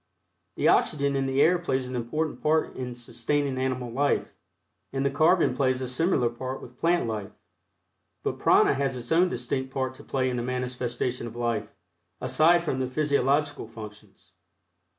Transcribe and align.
The 0.55 0.67
oxygen 0.67 1.15
in 1.15 1.27
the 1.27 1.43
air 1.43 1.59
plays 1.59 1.87
an 1.87 1.95
important 1.95 2.41
part 2.41 2.75
in 2.75 2.95
sustaining 2.95 3.59
animal 3.59 3.91
life, 3.91 4.33
and 4.91 5.05
the 5.05 5.11
carbon 5.11 5.55
plays 5.55 5.79
a 5.79 5.87
similar 5.87 6.27
part 6.27 6.59
with 6.59 6.79
plant 6.79 7.05
life, 7.07 7.29
but 8.23 8.39
Prana 8.39 8.73
has 8.73 8.97
its 8.97 9.11
own 9.11 9.29
distinct 9.29 9.71
part 9.71 9.93
to 9.93 10.03
play 10.03 10.27
in 10.31 10.37
the 10.37 10.41
manifestation 10.41 11.27
of 11.27 11.35
life, 11.35 11.67
aside 12.19 12.63
from 12.63 12.79
the 12.79 12.87
physiological 12.89 13.67
functions. 13.67 14.31